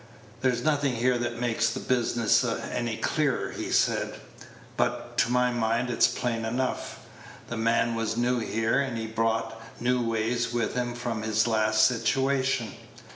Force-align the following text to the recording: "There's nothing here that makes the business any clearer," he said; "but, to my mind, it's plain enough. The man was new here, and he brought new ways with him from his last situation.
"There's 0.41 0.63
nothing 0.63 0.95
here 0.95 1.19
that 1.19 1.39
makes 1.39 1.69
the 1.69 1.79
business 1.79 2.43
any 2.43 2.97
clearer," 2.97 3.51
he 3.51 3.69
said; 3.71 4.15
"but, 4.75 5.15
to 5.19 5.31
my 5.31 5.51
mind, 5.51 5.91
it's 5.91 6.07
plain 6.07 6.43
enough. 6.43 7.01
The 7.49 7.57
man 7.57 7.93
was 7.93 8.17
new 8.17 8.39
here, 8.39 8.79
and 8.79 8.97
he 8.97 9.05
brought 9.05 9.61
new 9.79 10.01
ways 10.01 10.51
with 10.51 10.73
him 10.73 10.95
from 10.95 11.21
his 11.21 11.45
last 11.45 11.85
situation. 11.85 12.73